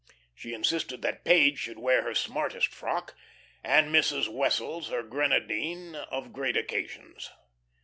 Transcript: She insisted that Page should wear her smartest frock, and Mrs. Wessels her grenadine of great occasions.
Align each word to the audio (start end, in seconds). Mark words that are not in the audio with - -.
She 0.33 0.55
insisted 0.55 1.03
that 1.03 1.23
Page 1.23 1.59
should 1.59 1.77
wear 1.77 2.01
her 2.01 2.15
smartest 2.15 2.69
frock, 2.73 3.15
and 3.63 3.93
Mrs. 3.93 4.27
Wessels 4.29 4.87
her 4.89 5.03
grenadine 5.03 5.93
of 5.93 6.33
great 6.33 6.57
occasions. 6.57 7.29